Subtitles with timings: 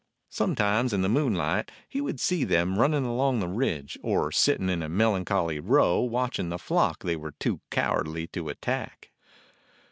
[0.31, 4.81] Sometimes in the moonlight he would see them running along a ridge, or sitting in
[4.81, 9.11] a melan choly row watching the flock they were too cowardly to attack.